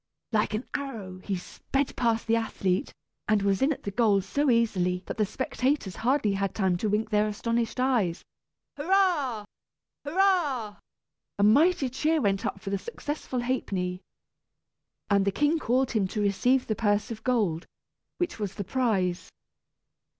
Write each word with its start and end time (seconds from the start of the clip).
like 0.31 0.55
an 0.55 0.65
arrow 0.73 1.19
he 1.19 1.35
sped 1.35 1.95
past 1.95 2.25
the 2.25 2.35
athlete, 2.35 2.91
and 3.27 3.43
was 3.43 3.61
in 3.61 3.71
at 3.71 3.83
the 3.83 3.91
goal 3.91 4.19
so 4.19 4.49
easily 4.49 5.03
that 5.05 5.15
the 5.17 5.27
spectators 5.27 5.97
hardly 5.97 6.33
had 6.33 6.55
time 6.55 6.75
to 6.75 6.89
wink 6.89 7.11
their 7.11 7.27
astonished 7.27 7.79
eyes! 7.79 8.23
Hurrah! 8.77 9.45
hurrah! 10.03 10.77
A 11.37 11.43
mighty 11.43 11.87
cheer 11.87 12.19
went 12.19 12.47
up 12.47 12.59
for 12.59 12.71
the 12.71 12.79
successful 12.79 13.41
Ha'penny, 13.41 14.01
and 15.11 15.23
the 15.23 15.31
king 15.31 15.59
called 15.59 15.91
him 15.91 16.07
to 16.07 16.19
receive 16.19 16.65
the 16.65 16.75
purse 16.75 17.11
of 17.11 17.23
gold, 17.23 17.67
which 18.17 18.39
was 18.39 18.55
the 18.55 18.63
prize. 18.63 19.29